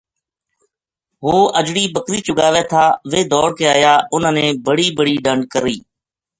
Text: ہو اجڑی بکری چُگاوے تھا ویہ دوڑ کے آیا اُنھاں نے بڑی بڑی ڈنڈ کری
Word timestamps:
ہو 1.21 1.35
اجڑی 1.59 1.83
بکری 1.93 2.19
چُگاوے 2.25 2.63
تھا 2.71 2.83
ویہ 3.11 3.27
دوڑ 3.31 3.49
کے 3.57 3.65
آیا 3.75 3.93
اُنھاں 4.13 4.33
نے 4.37 4.45
بڑی 4.67 4.87
بڑی 4.97 5.15
ڈنڈ 5.25 5.43
کری 5.53 5.77